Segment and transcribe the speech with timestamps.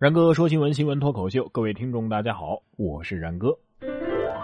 [0.00, 3.54] 然哥说新闻，新闻脱口秀，各位听众大家好，我是然哥。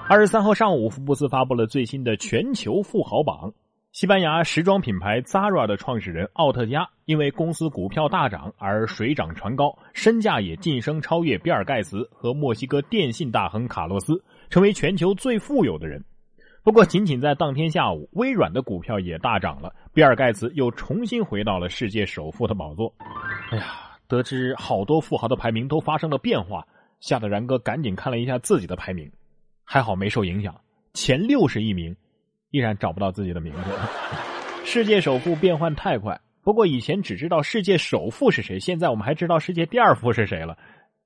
[0.06, 3.51] 二十三号上午，福布斯发布了最新的全球富豪榜。
[3.90, 16.05] 西班牙时装品牌 Zara 的创始人奥特加，因为公司股票大涨而水涨船高，身价也晋升超越比尔盖茨和墨西哥电信大亨卡洛斯，成为全球最富有的人。
[16.62, 22.93] 不过，仅仅在当天下午，微软的股票也大涨了，比尔盖茨又重新回到了世界首富的宝座。
[23.51, 23.85] 哎呀！
[24.09, 26.66] 得知好多富豪的排名都发生了变化，
[27.01, 29.10] 吓得然哥赶紧看了一下自己的排名，
[29.64, 30.55] 还好没受影响。
[30.95, 31.95] 前六十一名
[32.50, 33.70] 依然找不到自己的名字。
[34.64, 40.56] 世界首富变换太快，不过以前只知道世界首富是谁，现在我们还知道世界第二富是谁了，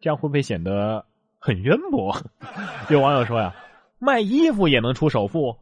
[0.01, 1.05] 这样会不会显得
[1.39, 2.17] 很渊博？
[2.89, 3.55] 有网友说呀，
[3.99, 5.57] 卖衣服也能出首富，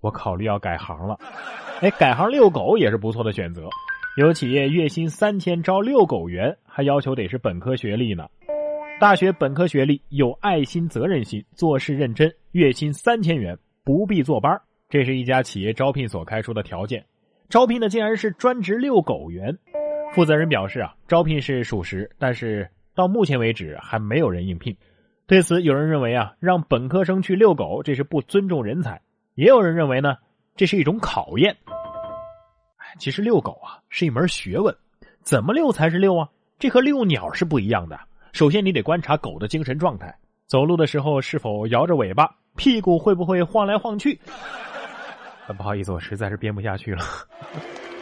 [0.00, 1.18] 我考虑要改行了。
[1.80, 3.68] 哎，改行遛狗也是不错的选择。
[4.14, 8.28] 有企业月薪三千招遛狗员，还要求得是本科学历呢。
[9.00, 14.60] 大学本科学历，有爱心、责任心，做事认真，月薪三千元，不必坐班。
[14.90, 17.02] 这是一家企业招聘所开出的条件。
[17.48, 19.56] 招聘的竟然是专职遛狗员。
[20.12, 24.76] 负责人表示啊，招聘是属实，但是到目前为止还没有人应聘。
[25.26, 28.98] 对此，有人认为啊，让本科生去遛狗，这是不尊重人才；
[29.36, 30.16] 也有人认为呢，
[30.54, 31.56] 这是一种考验。
[32.98, 34.74] 其实遛狗啊是一门学问，
[35.22, 36.28] 怎么遛才是遛啊？
[36.58, 37.98] 这和遛鸟是不一样的。
[38.32, 40.14] 首先你得观察狗的精神状态，
[40.46, 44.20] 走路的时候是否摇着尾巴，屁股会不会晃来晃去。
[45.56, 47.02] 不好意思，我实在是编不下去了。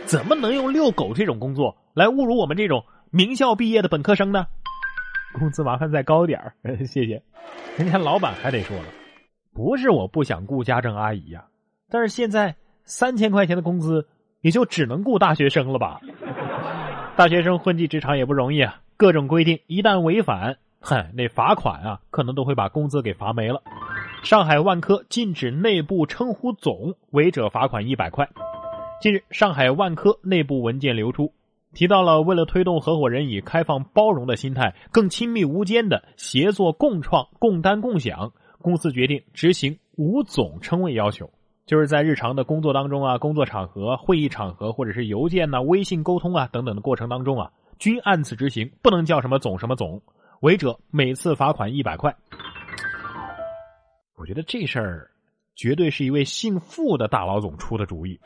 [0.05, 4.47] 怎么能用遛狗这种工作来侮辱我们这种名校毕业的本科生呢？
[5.39, 6.41] 工资麻烦再高点
[6.87, 7.23] 谢谢。
[7.79, 8.87] 人家老板还得说了，
[9.53, 11.47] 不是我不想雇家政阿姨呀，
[11.89, 12.55] 但是现在
[12.85, 14.07] 三千块钱的工资。
[14.41, 16.01] 也就只能雇大学生了吧？
[17.17, 23.63] 大学生混迹职场也不容易啊，各种规定一旦违反，哼，那罚款啊，可能都会把工资给罚没了。
[24.23, 28.29] 上海万科禁止内部称呼“总”，违者罚款一百块。
[29.01, 31.33] 近日，上海万科内部文件流出，
[31.73, 41.31] 提到了为了推动合伙人以开放包容的心态，更亲密无间的协作共创、共担共享，公司决定执行无总称谓要求。
[41.71, 50.03] 就是在日常的工作当中啊，工作场合、会议场合，或者是邮件呐、微信沟通啊等等的过程当中啊，均按此执行，不能叫什么总什么总，
[50.41, 52.13] 违者每次罚款一百块。
[54.17, 55.13] 我觉得这事儿
[55.55, 58.19] 绝对是一位姓傅的大老总出的主意。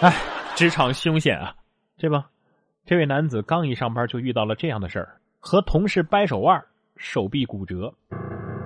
[0.00, 0.12] 哎，
[0.56, 1.54] 职场凶险啊，
[1.98, 2.26] 对吧，
[2.84, 6.60] 这位男子刚一上班就遇到了这样的事儿，和同事掰手腕，
[6.96, 7.94] 手臂骨折。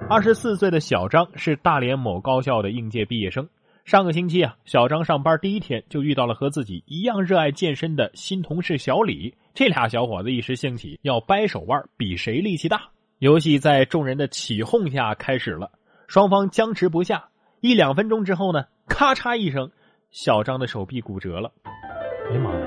[0.08, 3.46] 二十四岁的小张是大连某高校的应届毕业生。
[3.88, 9.34] 上个星期啊，小张上班第一天就遇到了和自己一样热爱健身的新同事小李。
[9.54, 12.82] 这俩小伙子一时兴起要掰手腕，比谁力气大。
[13.20, 15.70] 游戏在众人的起哄下开始了，
[16.06, 17.30] 双方僵持不下。
[17.60, 19.70] 一两分钟之后呢，咔嚓一声，
[20.10, 21.50] 小张的手臂骨折了。
[21.64, 22.66] 哎呀妈呀，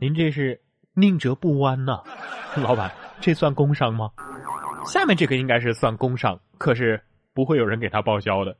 [0.00, 0.60] 您这是
[0.94, 2.00] 宁折不弯呐！
[2.62, 4.08] 老板，这算工伤吗？
[4.86, 7.02] 下面这个应该是算工伤，可是
[7.34, 8.56] 不会有人给他报销的。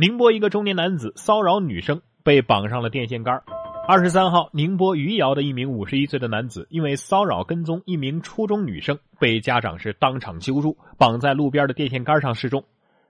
[0.00, 3.42] 宁波一个中年男子骚扰女生，被绑上了电线杆。
[3.88, 12.62] 二十三号，宁波余姚的一名五十一岁的男子，因为骚扰跟踪一名初中女生，被家长是当场揪住，绑在路边的电线杆上示众。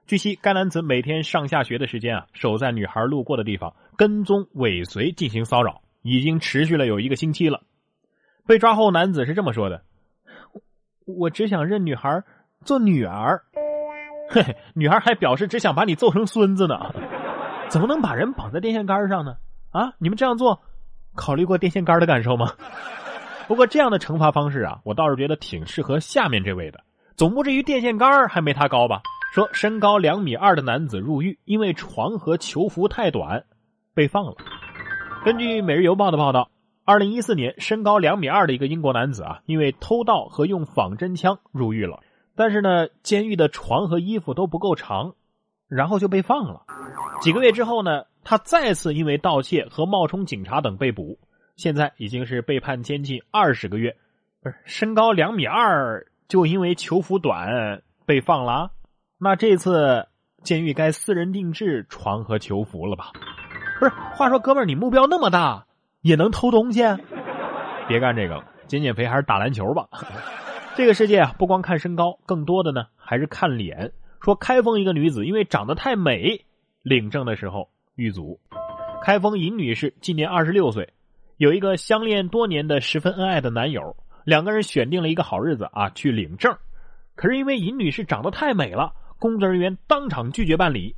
[0.06, 7.60] 据悉，该男子每天上下学的时间啊，守在女孩路过的地方，跟踪尾随进行骚扰，已经持续了有一个星期了。
[8.46, 9.82] 被抓后，男子是这么说的
[11.04, 12.24] ：“我只想认女孩
[12.64, 13.42] 做女儿。”
[14.30, 16.78] 嘿嘿，女孩还表示只想把你揍成孙子呢，
[17.68, 19.36] 怎么能把人绑在电线杆上呢？
[19.70, 20.60] 啊，你们这样做，
[21.14, 22.52] 考虑过电线杆的感受吗？
[23.48, 26.80] 不过这样的惩罚方式啊，我倒是觉得挺适合下面这位的，
[27.16, 29.00] 总不至于电线杆还没他高吧？
[29.32, 33.44] 说身高两米二的男子入狱，因为床和囚服太短，
[33.94, 34.34] 被放了。
[35.24, 36.50] 根据《每日邮报》的报道，
[36.84, 42.00] 二零一四年，身高两米二的一个英国男子啊，因为偷盗和用仿真枪入狱了。
[42.38, 45.16] 但是呢，监狱的床和衣服都不够长，
[45.66, 46.62] 然后就被放了。
[47.20, 51.18] 几个月之后呢，他再次因为盗窃和冒充警察等被捕，
[51.56, 53.96] 现在已经是被判监禁二十个月。
[54.40, 58.70] 不是身高两米二就因为囚服短被放了？
[59.18, 60.06] 那这次
[60.44, 63.10] 监狱该私人定制床和囚服了吧？
[63.80, 65.66] 不是，话说哥们儿，你目标那么大，
[66.02, 66.82] 也能偷东西？
[67.88, 69.88] 别干这个了，减减肥还是打篮球吧。
[70.78, 73.90] 这个世界啊，不光看身高，更多的呢还是看脸。
[74.20, 76.44] 说开封一个女子因为长得太美，
[76.82, 78.38] 领证的时候遇阻。
[79.02, 80.92] 开封尹女士今年二十六岁，
[81.36, 86.56] 有一个相恋多年的十分恩爱的男友，两个人选定了一个好日子啊去领证。
[87.16, 90.94] 可是因为尹女士长得太美了，工作人员当场拒绝办理，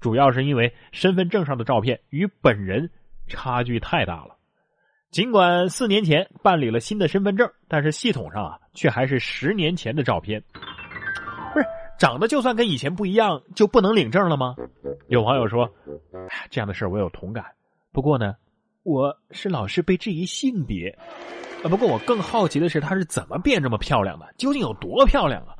[0.00, 2.90] 主要是因为身份证上的照片与本人
[3.26, 4.38] 差距太大了。
[5.10, 10.40] 尽管四年前办理了新的身份证，但是系统上啊却还是十年前的照片。
[11.52, 11.66] 不是
[11.98, 14.54] 长得就算跟以前不一样，就不能领证了吗？
[15.08, 15.68] 有网友说：“，
[16.48, 17.44] 这样的事我有同感。
[17.92, 18.36] 不过呢，
[18.84, 20.96] 我是老是被质疑性别。
[21.64, 24.26] 啊，不过我更好奇的是，她是怎么变这么漂亮的？
[24.38, 25.54] 究竟有多漂亮啊？”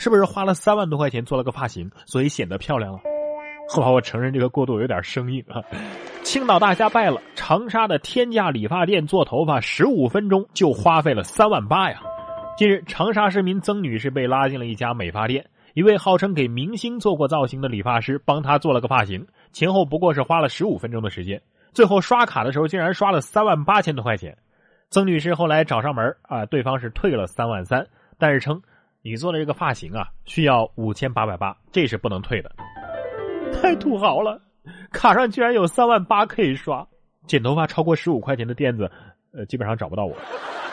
[0.00, 3.00] 是不是花了三万多块钱做了个发型，所以显得漂亮了？
[3.68, 5.60] 后来我承认这个过渡有点生硬啊。
[6.22, 12.00] 青岛大虾败了，长沙的天价理发店做头发十五分钟就花费了三万八呀。
[12.56, 15.44] 近日，长沙市民曾女士被拉进了一家美发店，
[15.74, 21.40] 一位号称给明星做过造型的理发师帮她做了个发型，前后不过是花了十五分钟的时间，
[21.72, 24.36] 最后刷卡的时候竟然刷了三万八千多块钱。
[24.90, 27.86] 曾女士后来找上门啊，对方是退了三万三，
[28.18, 28.60] 但是称。
[29.00, 32.50] 你做的这个发型啊，需要五千八百八，这是不能退的。
[33.54, 34.38] 太土豪了，
[34.90, 36.86] 卡上居然有三万八可以刷。
[37.26, 38.90] 剪头发超过十五块钱的店子，
[39.32, 40.16] 呃，基本上找不到我。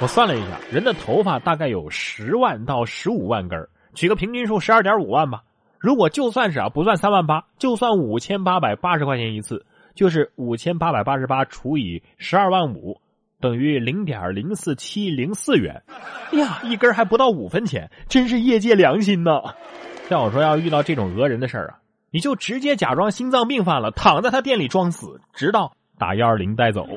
[0.02, 5.44] 我算了一下，人的头发大概有十万到十五万根取个平均数十二点五万吧。
[5.80, 13.00] 如果就算是啊，不算三万八，就算五千八百八十块钱一次，就是五千八百八十八除以十二万五。
[13.42, 15.84] 等于零点零四七零四元，
[16.32, 19.54] 哎呀，一根还不到五分钱，真是业界良心呐！
[20.10, 21.78] 像我说，要遇到这种讹人的事儿啊，
[22.16, 26.88] 你就直接假装心脏病犯了，躺在他店里装死，直到打幺二零带走。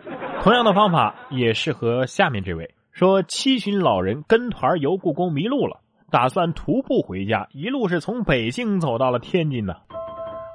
[0.45, 5.81] 同样的方法也适合下面这位：说七旬老人跟团游故宫迷路了，
[6.13, 9.75] 打算徒步回家，一路是从北京走到了天津呢。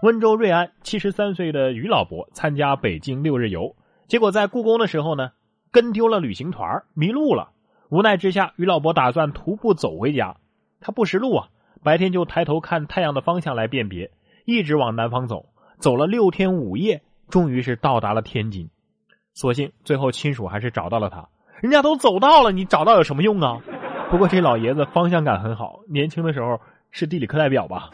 [0.01, 3.75] 温州瑞安七十三岁的于老伯参加北京六日游，
[4.07, 5.31] 结果在故宫的时候呢。
[5.74, 7.50] 跟丢了旅行团，迷路了。
[7.89, 10.38] 无奈之下，于老伯打算徒步走回家。
[10.80, 11.48] 他不识路啊，
[11.83, 14.12] 白天就抬头看太阳的方向来辨别，
[14.45, 15.45] 一直往南方走，
[15.79, 18.69] 走了六天五夜，终于是到达了天津。
[19.33, 21.27] 所幸最后亲属还是找到了他。
[21.61, 23.61] 人家都走到了，你找到有什么用啊？
[24.11, 26.59] 不过这老爷子方向感很好，年轻的时候
[26.91, 27.89] 是地理课代表吧？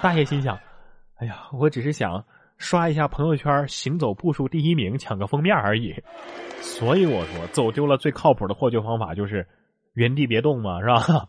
[0.00, 0.58] 大爷心想：
[1.16, 2.24] 哎呀，我只是想。
[2.56, 5.92] 刷一下朋友圈，行走步数第一名，抢个封面而已。
[6.60, 9.44] 所以我说，走丢了最靠谱的获救方法就是
[9.94, 11.28] 原地别动嘛，是吧？